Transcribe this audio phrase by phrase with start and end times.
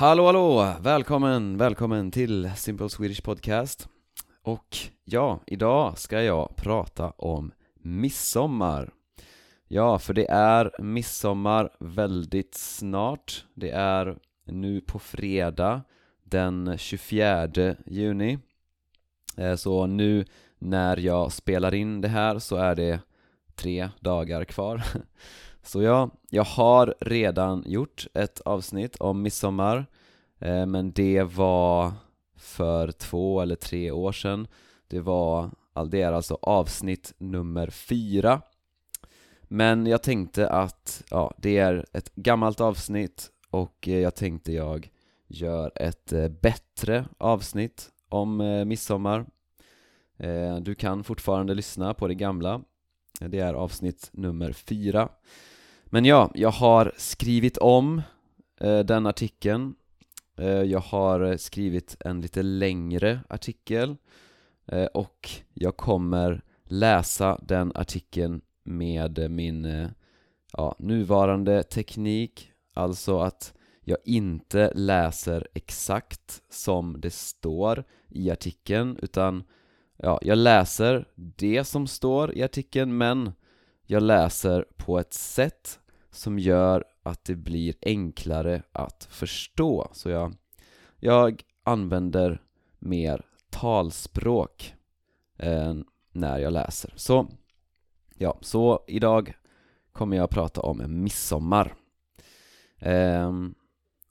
[0.00, 0.74] Hallå hallå!
[0.80, 3.88] Välkommen, välkommen till Simple Swedish Podcast.
[4.42, 8.92] Och ja, idag ska jag prata om midsommar.
[9.68, 13.44] Ja, för det är midsommar väldigt snart.
[13.54, 15.82] Det är nu på fredag
[16.24, 17.48] den 24
[17.86, 18.38] juni.
[19.36, 20.24] Eh, så nu
[20.58, 23.00] när jag spelar in det här så är det
[23.54, 24.82] tre dagar kvar.
[25.62, 29.86] Så ja, jag har redan gjort ett avsnitt om midsommar
[30.38, 31.92] eh, Men det var
[32.36, 34.48] för två eller tre år sedan.
[34.88, 35.50] Det var,
[35.90, 38.42] det är alltså avsnitt nummer fyra.
[39.52, 44.90] Men jag tänkte att, ja, det är ett gammalt avsnitt och eh, jag tänkte jag
[45.26, 49.26] gör ett eh, bättre avsnitt om eh, midsommar.
[50.60, 52.60] Du kan fortfarande lyssna på det gamla.
[53.20, 55.08] Det är avsnitt nummer fyra.
[55.92, 58.02] Men ja, jag har skrivit om
[58.60, 59.74] eh, den artikeln.
[60.38, 63.96] Eh, jag har skrivit en lite längre artikel
[64.66, 69.88] eh, och jag kommer läsa den artikeln med min
[70.52, 72.52] ja, nuvarande teknik.
[72.74, 79.44] Alltså att jag inte läser exakt som det står i artikeln utan
[79.96, 83.32] ja, jag läser det som står i artikeln men
[83.90, 85.79] jag läser på ett sätt
[86.10, 89.88] som gör att det blir enklare att förstå.
[89.92, 90.34] Så jag,
[90.98, 92.42] jag använder
[92.78, 94.74] mer talspråk
[95.36, 95.74] eh,
[96.12, 96.92] när jag läser.
[96.96, 97.28] Så
[98.16, 99.34] ja, så idag
[99.92, 101.74] kommer jag att prata om midsommar.
[102.78, 103.32] Eh,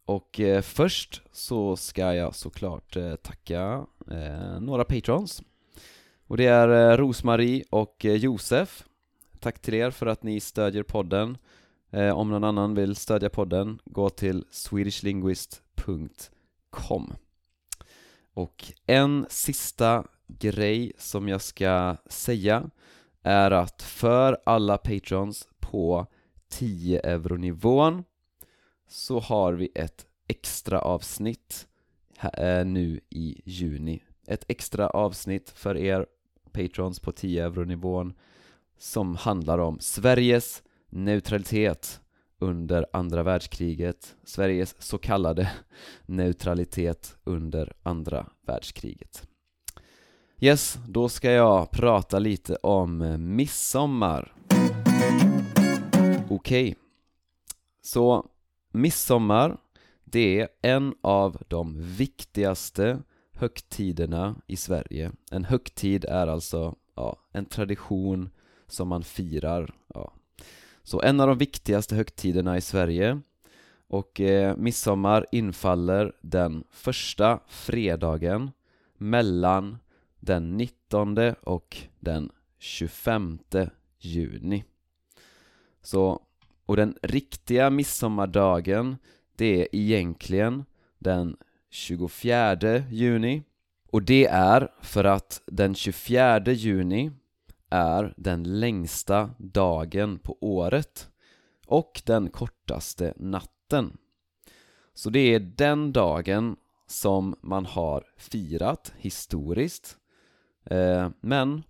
[0.06, 5.44] och eh, först så ska jag såklart eh, tacka eh, några patrons.
[6.28, 8.86] Och det är eh, Rosmarie och eh, Josef.
[9.40, 11.38] Tack till er för att ni stödjer podden.
[11.92, 17.14] Eh, om någon annan vill stödja podden, gå till swedishlinguist.com
[18.34, 22.70] Och en sista grej som jag ska säga
[23.24, 26.08] är att för alla patrons på
[26.50, 28.04] 10 euro-nivån
[28.88, 31.68] så har vi ett extra avsnitt
[32.34, 34.04] eh, nu i juni.
[34.28, 36.06] Ett extra avsnitt för er
[36.52, 38.14] patrons på 10 euro-nivån
[38.78, 42.02] som handlar om Sveriges neutralitet
[42.40, 45.52] under andra världskriget Sveriges så kallade
[46.06, 49.28] neutralitet under andra världskriget
[50.42, 54.34] Yes, då ska jag prata lite om midsommar
[56.30, 56.76] Okej, okay.
[57.82, 58.30] så
[58.72, 59.58] midsommar
[60.04, 67.46] det är en av de viktigaste högtiderna i Sverige En högtid är alltså, ja, en
[67.46, 68.30] tradition
[68.68, 70.14] som man firar, ja.
[70.90, 73.22] Så en av de viktigaste högtiderna i Sverige.
[73.88, 78.52] Och eh, midsommar infaller den första fredagen
[78.98, 79.78] mellan
[80.20, 83.40] den 19 och den 25
[84.00, 84.64] juni.
[85.82, 86.22] Så,
[86.66, 88.98] och den riktiga midsommardagen
[89.36, 90.66] det är egentligen
[91.00, 91.38] den
[91.70, 93.44] 24 juni.
[93.90, 97.12] Och det är för att den 24 juni
[97.70, 101.10] är den längsta dagen på året
[101.68, 103.98] och den kortaste natten.
[104.94, 106.56] Så det är den dagen
[106.88, 109.98] som man har firat historiskt.
[110.66, 111.64] Eh, Men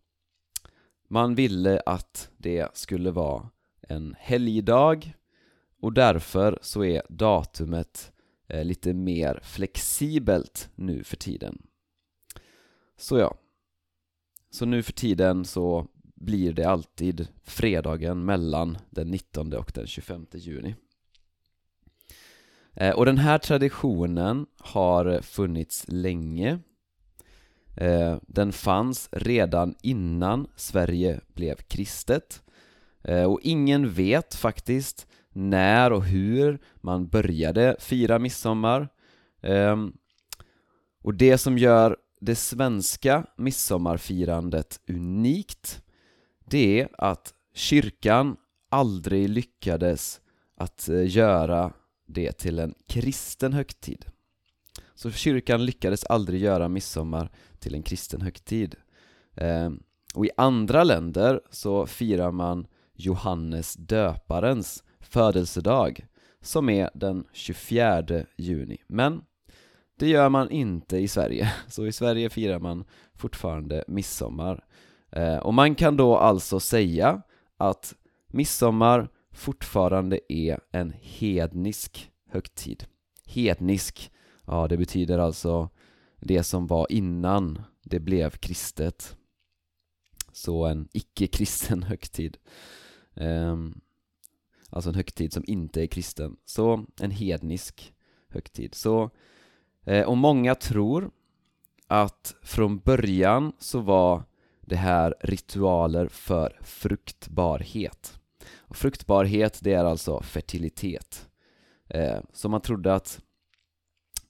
[1.08, 3.50] man ville att det skulle vara
[3.82, 5.14] en helgdag
[5.82, 8.12] och därför så är datumet
[8.48, 11.62] eh, lite mer flexibelt nu för tiden.
[12.98, 13.36] Så ja.
[14.52, 20.26] Så nu för tiden så blir det alltid fredagen mellan den 19 och den 25
[20.34, 20.76] juni.
[22.74, 26.60] Eh, och den här traditionen har funnits länge.
[27.78, 32.44] Eh, den fanns redan innan Sverige blev kristet.
[33.04, 38.90] Eh, och ingen vet faktiskt när och hur man började fira midsommar.
[39.42, 39.94] Ehm,
[41.02, 45.84] och det som gör det svenska midsommarfirandet unikt
[46.46, 48.38] Det är att kyrkan
[48.70, 50.22] aldrig lyckades
[50.58, 51.74] att eh, göra
[52.08, 54.06] det till en kristen högtid.
[54.96, 58.76] Så kyrkan lyckades aldrig göra midsommar till en kristen högtid.
[59.36, 59.84] Ehm,
[60.14, 66.06] och i andra länder så firar man Johannes döparens födelsedag
[66.42, 68.78] som är den 24 juni.
[68.88, 69.22] Men
[70.00, 72.84] det gör man inte i Sverige, så i Sverige firar man
[73.16, 74.66] fortfarande midsommar
[75.12, 77.22] eh, Och man kan då alltså säga
[77.58, 77.96] att
[78.28, 82.86] midsommar fortfarande är en hednisk högtid
[83.30, 84.12] hednisk,
[84.46, 85.70] ja det betyder alltså
[86.20, 89.18] det som var innan det blev kristet.
[90.32, 92.38] Så en icke-kristen högtid.
[93.16, 93.82] Ehm,
[94.70, 96.38] alltså en högtid som inte är kristen.
[96.46, 97.94] Så en hednisk
[98.30, 98.76] högtid.
[98.76, 99.10] Så,
[99.90, 101.12] Eh, och många tror
[101.88, 104.24] att från början så var
[104.62, 108.20] det här ritualer för fruktbarhet.
[108.58, 111.30] Och fruktbarhet, det är alltså fertilitet.
[111.88, 113.22] Eh, så man trodde att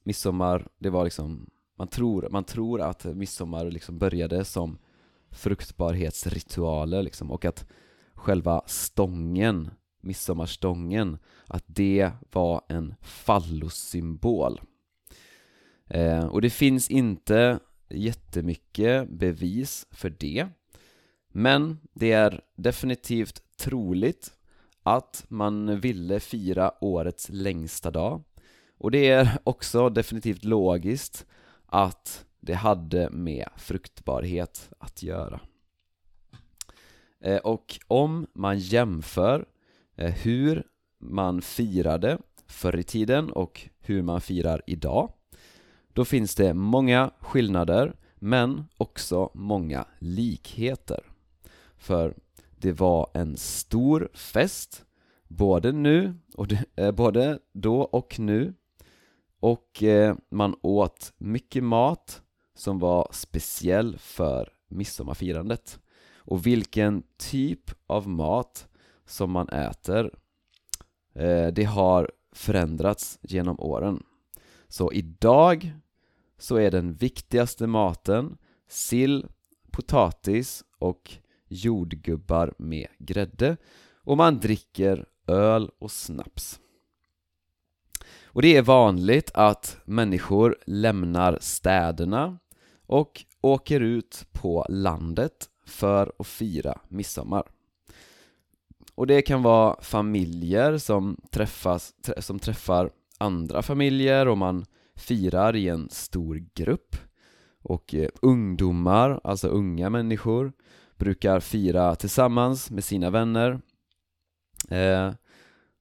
[0.02, 4.78] midsommar, det var liksom, man tror, man tror att midsommar liksom började som
[5.30, 7.66] fruktbarhetsritualer liksom, och att
[8.14, 9.70] själva stången,
[10.00, 14.60] midsommarstången, att det var en fallossymbol.
[15.90, 17.58] Eh, och det finns inte
[17.88, 20.48] jättemycket bevis för det,
[21.32, 24.32] men det är definitivt troligt
[24.82, 28.24] att man ville fira årets längsta dag
[28.78, 31.26] och det är också definitivt logiskt
[31.66, 35.40] att det hade med fruktbarhet att göra.
[37.20, 39.46] Eh, och om man jämför
[39.96, 40.66] eh, hur
[40.98, 45.12] man firade förr i tiden och hur man firar idag
[45.92, 51.00] då finns det många skillnader men också många likheter.
[51.76, 52.14] För
[52.58, 54.84] det var en stor fest
[55.28, 58.54] både nu, och det, eh, både då och nu.
[59.40, 62.22] Och eh, man åt mycket mat
[62.54, 65.80] som var speciell för midsommarfirandet.
[66.14, 68.68] Och vilken typ av mat
[69.06, 70.14] som man äter
[71.14, 74.02] eh, det har förändrats genom åren
[74.70, 75.72] så idag
[76.38, 78.36] så är den viktigaste maten
[78.68, 79.26] sill,
[79.70, 81.12] potatis och
[81.48, 83.56] jordgubbar med grädde
[84.04, 86.60] och man dricker öl och snaps.
[88.24, 92.38] Och det är vanligt att människor lämnar städerna
[92.86, 97.44] och åker ut på landet för att fira midsommar.
[98.94, 102.90] Och det kan vara familjer som, träffas, som träffar
[103.20, 104.64] andra familjer och man
[104.96, 106.96] firar i en stor grupp.
[107.62, 110.52] Och eh, ungdomar, alltså unga människor,
[110.96, 113.60] brukar fira tillsammans med sina vänner.
[114.68, 115.12] Eh,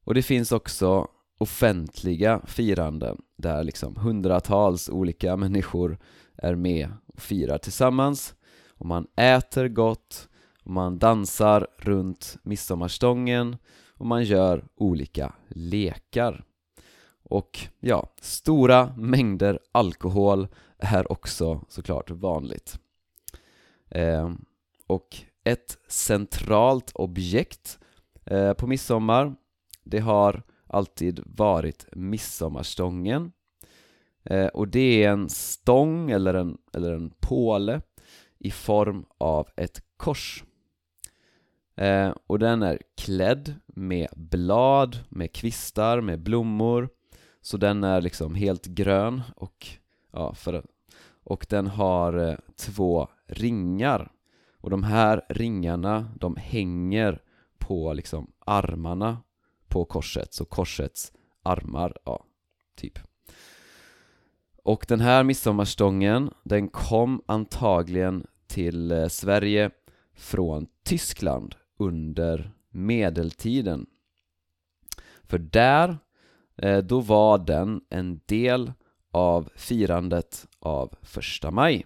[0.04, 1.08] och det finns också
[1.38, 6.00] offentliga firanden där liksom hundratals olika människor
[6.36, 8.36] är med och firar tillsammans
[8.70, 10.30] och man äter gott
[10.64, 13.58] och man dansar runt midsommarstången
[13.98, 16.46] och man gör olika lekar.
[17.30, 20.48] Och ja, stora mängder alkohol
[20.78, 22.80] är också såklart vanligt.
[23.90, 24.32] Eh,
[24.88, 27.80] och ett centralt objekt
[28.26, 29.36] eh, på midsommar,
[29.84, 33.32] det har alltid varit midsommarstången.
[34.24, 37.82] Eh, och det är en stång eller en, eller en påle
[38.40, 40.44] i form av ett kors.
[41.76, 46.90] Eh, och den är klädd med blad, med kvistar, med blommor
[47.50, 49.68] så den är liksom helt grön och,
[50.12, 50.66] ja, för,
[51.24, 54.12] och den har eh, två ringar.
[54.58, 57.22] Och de här ringarna, de hänger
[57.58, 59.18] på liksom armarna
[59.68, 61.12] på korset, så korsets
[61.44, 62.26] armar, ja,
[62.76, 63.00] typ.
[64.64, 69.72] Och den här midsommarstången, den kom antagligen till eh, Sverige
[70.14, 73.86] från Tyskland under medeltiden.
[75.24, 75.98] För där,
[76.62, 78.74] Eh, då var den en del
[79.12, 81.86] av firandet av första maj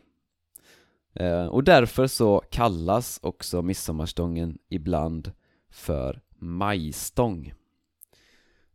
[1.14, 5.32] eh, Och därför så kallas också midsommarstången ibland
[5.70, 7.54] för majstång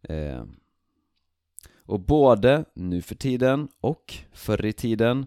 [0.02, 0.45] eh,
[1.85, 5.26] och både nu för tiden och förr i tiden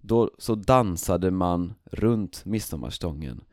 [0.00, 3.44] då så dansade man runt midsommarstången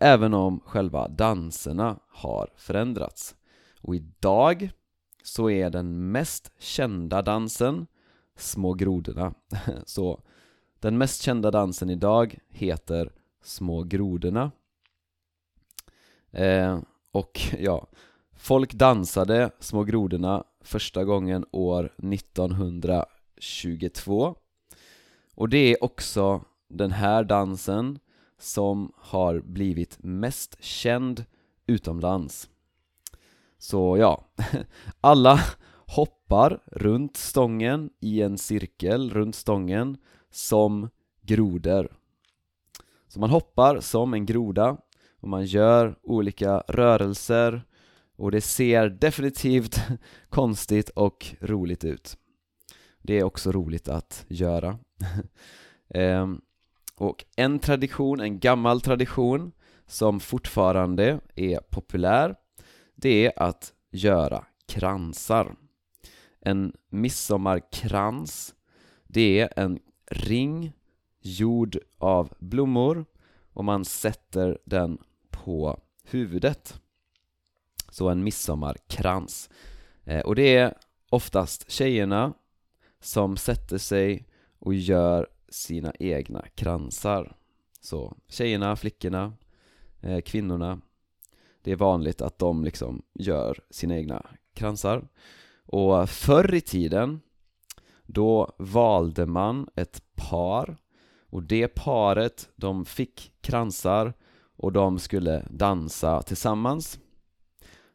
[0.00, 3.36] även om själva danserna har förändrats.
[3.80, 4.70] Och idag
[5.22, 7.86] så är den mest kända dansen
[8.36, 9.34] Små grodorna.
[9.86, 10.22] Så
[10.78, 13.12] den mest kända dansen idag heter
[13.42, 14.50] Små grodorna.
[16.30, 16.80] Eh,
[17.12, 17.86] och ja,
[18.36, 24.36] folk dansade Små grodorna första gången år 1922
[25.34, 27.98] och det är också den här dansen
[28.38, 31.24] som har blivit mest känd
[31.66, 32.49] utomlands
[33.60, 34.24] så ja,
[35.00, 35.40] alla
[35.86, 39.96] hoppar runt stången i en cirkel runt stången
[40.30, 40.88] som
[41.22, 41.96] grodor
[43.08, 44.76] Så man hoppar som en groda
[45.20, 47.62] och man gör olika rörelser
[48.16, 49.76] och det ser definitivt
[50.28, 52.16] konstigt och roligt ut
[53.02, 54.78] Det är också roligt att göra.
[55.94, 56.40] Ehm,
[56.96, 59.52] och en tradition, en gammal tradition
[59.86, 62.36] som fortfarande är populär,
[63.00, 65.56] det är att göra kransar.
[66.40, 68.54] En midsommarkrans,
[69.06, 69.78] det är en
[70.10, 70.72] ring
[71.20, 73.04] gjord av blommor
[73.52, 74.98] och man sätter den
[75.30, 76.80] på huvudet.
[77.90, 79.50] Så en midsommarkrans.
[80.04, 80.74] Eh, och det är
[81.10, 82.34] oftast tjejerna
[83.00, 84.28] som sätter sig
[84.58, 87.36] och gör sina egna kransar.
[87.80, 89.32] Så tjejerna, flickorna,
[90.00, 90.80] eh, kvinnorna
[91.62, 95.08] det är vanligt att de liksom gör sina egna kransar.
[95.66, 97.20] Och förr i tiden
[98.06, 100.76] Då valde man ett par.
[101.30, 104.14] Och det paret, de fick kransar
[104.56, 107.00] och de skulle dansa tillsammans.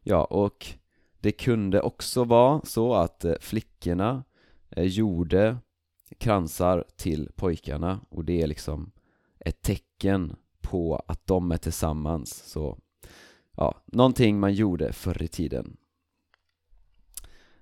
[0.03, 0.67] Ja, och
[1.19, 4.24] det kunde också vara så att eh, flickorna
[4.69, 5.57] eh, gjorde
[6.17, 8.00] kransar till pojkarna.
[8.10, 8.91] Och det är liksom
[9.39, 12.43] ett tecken på att de är tillsammans.
[12.45, 12.77] Så
[13.58, 15.78] ja, någonting man gjorde förr i tiden.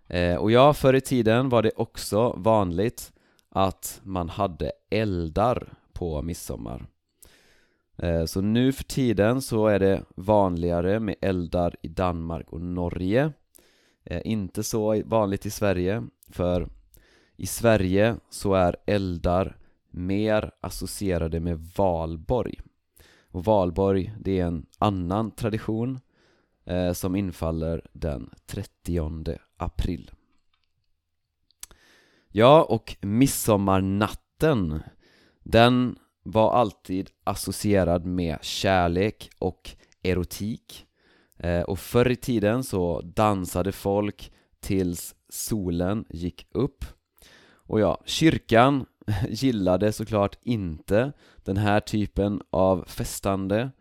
[0.08, 3.14] Eh, och ja, förr i tiden var det också vanligt
[3.50, 6.86] att man hade eldar på midsommar.
[7.98, 13.32] Eh, så nu för tiden så är det vanligare med eldar i Danmark och Norge.
[14.04, 16.68] Eh, Inte så vanligt i Sverige för
[17.36, 19.58] i Sverige så är eldar
[19.90, 22.60] mer associerade med valborg
[23.34, 26.00] och valborg, det är en annan tradition
[26.66, 30.12] eh, som infaller den 30 april.
[32.30, 34.84] Ja, och midsommarnatten
[35.44, 39.70] Den var alltid associerad med kärlek och
[40.04, 40.86] erotik.
[41.38, 46.86] Eh, Och förr i tiden så dansade folk tills solen gick upp.
[47.66, 48.86] Och ja, kyrkan
[49.30, 51.12] gillade såklart inte
[51.44, 53.72] den här typen av festande.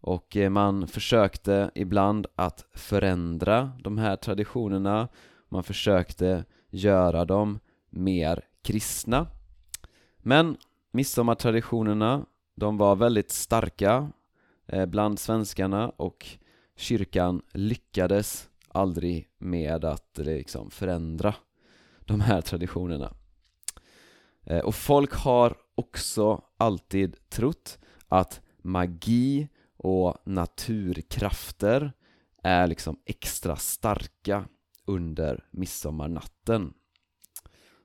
[0.00, 5.08] Och eh, man försökte ibland att förändra de här traditionerna.
[5.48, 7.58] Man försökte göra dem
[7.90, 9.26] mer kristna.
[10.18, 10.56] Men
[10.90, 14.10] midsommartraditionerna de var väldigt starka
[14.66, 16.26] eh, bland svenskarna och
[16.76, 21.34] kyrkan lyckades aldrig med att eh, liksom förändra
[22.00, 23.12] de här traditionerna.
[24.46, 31.92] Eh, och folk har också alltid trott att magi och naturkrafter
[32.42, 34.44] är liksom extra starka
[34.84, 36.74] under midsommarnatten.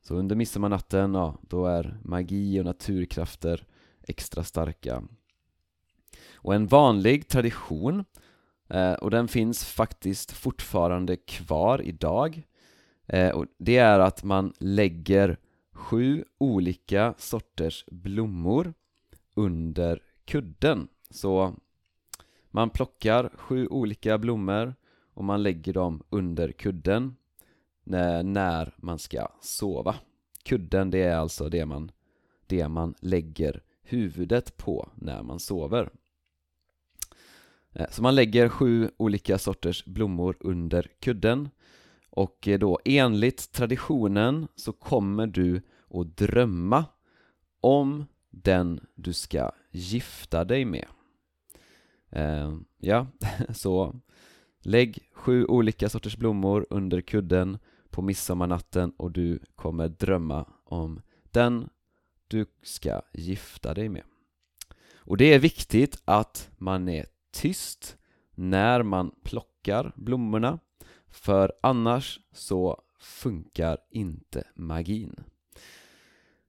[0.02, 3.68] Så under midsommarnatten, ja, då är magi och naturkrafter
[4.04, 5.04] extra starka.
[6.34, 8.06] Och en vanlig tradition,
[8.70, 12.44] eh, och den finns faktiskt fortfarande kvar idag
[13.08, 15.38] eh, och Det är att man lägger
[15.82, 18.74] sju olika sorters blommor
[19.36, 20.88] under kudden.
[21.10, 21.56] Så
[22.50, 24.76] man plockar sju olika blommor
[25.14, 27.16] och man lägger dem under kudden
[27.84, 29.96] när man ska sova.
[30.44, 31.92] Kudden det är alltså det man,
[32.48, 35.90] det man lägger huvudet på när man sover.
[37.74, 41.50] Eh, så man lägger sju olika sorters blommor under kudden
[42.12, 46.86] och eh, då enligt traditionen så kommer du att drömma
[47.62, 50.88] om den du ska gifta dig med.
[52.10, 52.54] Eh,
[52.84, 53.08] Ja,
[53.54, 53.96] så
[54.60, 57.58] lägg sju olika sorters blommor under kudden
[57.90, 61.02] på midsommarnatten och du kommer drömma om
[61.32, 61.70] den
[62.28, 64.04] du ska gifta dig med.
[64.96, 67.98] Och det är viktigt att man är tyst
[68.36, 70.60] när man plockar blommorna
[71.12, 75.16] för annars så funkar inte magin.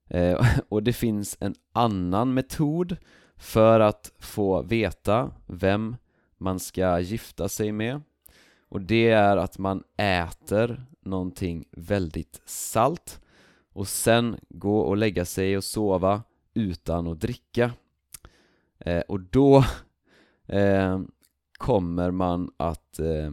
[0.07, 2.97] Eh, Och det finns en annan metod
[3.35, 5.95] för att få veta vem
[6.37, 8.01] man ska gifta sig med.
[8.69, 13.21] Och det är att man äter någonting väldigt salt
[13.73, 17.71] och sen gå och lägga sig och sova utan att dricka.
[18.79, 19.63] Eh, och då
[20.47, 21.01] eh,
[21.57, 23.31] kommer man att eh,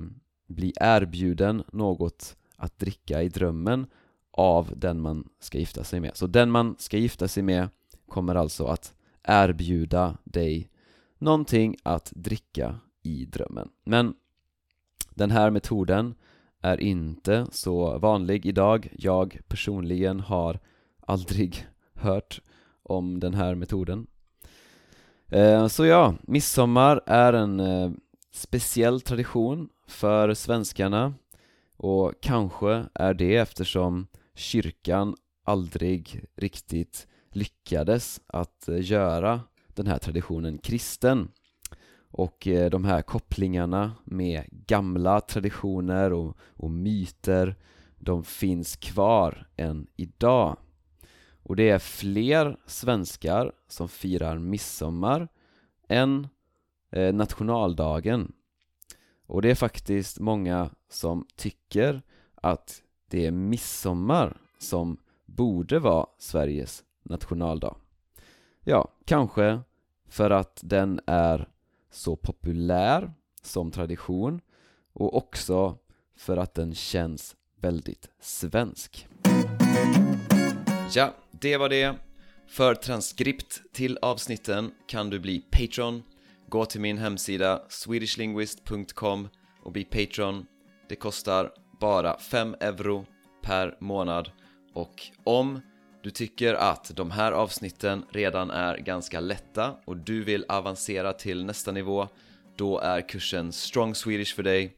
[0.50, 3.86] bli erbjuden något att dricka i drömmen
[4.30, 6.16] av den man ska gifta sig med.
[6.16, 7.68] Så den man ska gifta sig med
[8.08, 10.70] kommer alltså att erbjuda dig
[11.18, 13.68] någonting att dricka i drömmen.
[13.84, 14.14] Men
[15.14, 16.14] den här metoden
[16.60, 18.88] är inte så vanlig idag.
[18.98, 20.58] Jag personligen har
[21.00, 22.40] aldrig hört
[22.82, 24.06] om den här metoden.
[25.28, 27.90] Eh, så ja, midsommar är en eh,
[28.32, 31.14] speciell tradition för svenskarna
[31.76, 40.58] och kanske är det eftersom kyrkan aldrig riktigt lyckades att eh, göra den här traditionen
[40.58, 41.30] kristen.
[42.12, 47.56] Och eh, de här kopplingarna med gamla traditioner och, och myter,
[47.98, 50.56] de finns kvar än idag.
[51.42, 55.28] Och det är fler svenskar som firar midsommar
[55.88, 56.28] än
[56.92, 58.32] eh, nationaldagen.
[59.30, 62.02] Och det är faktiskt många som tycker
[62.34, 64.96] att det är midsommar som
[65.26, 67.76] borde vara Sveriges nationaldag.
[68.64, 69.60] Ja, kanske
[70.08, 71.48] för att den är
[71.90, 74.40] så populär som tradition
[74.92, 75.78] och också
[76.16, 79.08] för att den känns väldigt svensk.
[80.94, 81.94] Ja, det var det.
[82.48, 86.02] För transkript till avsnitten kan du bli Patreon.
[86.50, 89.28] Gå till min hemsida swedishlinguist.com
[89.62, 90.46] och bli Patreon.
[90.88, 93.06] Det kostar bara 5 euro
[93.42, 94.30] per månad
[94.74, 95.60] och om
[96.02, 101.44] du tycker att de här avsnitten redan är ganska lätta och du vill avancera till
[101.44, 102.08] nästa nivå
[102.56, 104.76] då är kursen Strong Swedish för dig.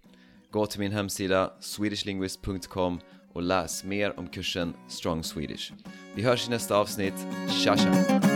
[0.50, 3.00] Gå till min hemsida swedishlinguist.com
[3.32, 5.72] och läs mer om kursen Strong Swedish.
[6.14, 7.26] Vi hörs i nästa avsnitt.
[7.48, 8.31] Tja tja!